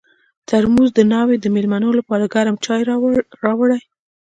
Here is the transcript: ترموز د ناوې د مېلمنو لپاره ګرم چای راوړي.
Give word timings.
ترموز 0.49 0.89
د 0.95 0.99
ناوې 1.13 1.35
د 1.41 1.45
مېلمنو 1.55 1.89
لپاره 1.99 2.31
ګرم 2.33 2.55
چای 2.65 2.81
راوړي. 3.45 3.79